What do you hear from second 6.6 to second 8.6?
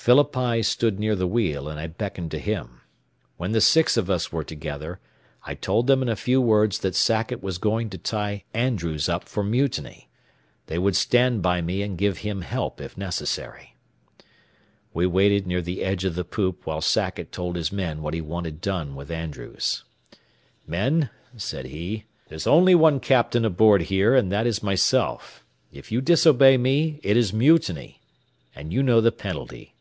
that Sackett was going to tie